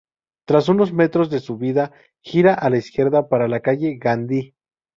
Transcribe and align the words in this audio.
Tras 0.47 0.67
unos 0.67 0.93
metros 0.93 1.29
de 1.29 1.39
subida, 1.39 1.91
gira 2.21 2.55
a 2.55 2.71
la 2.71 2.77
izquierda 2.79 3.29
por 3.29 3.47
la 3.47 3.59
calle 3.59 3.97
Gandhi. 4.01 4.55